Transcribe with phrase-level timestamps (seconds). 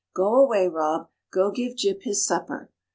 [0.15, 2.71] Go away, Rob; go give Jip his supper.